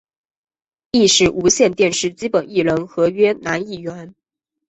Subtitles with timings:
[0.89, 4.15] 亦是无线电视基本艺人合约男艺员。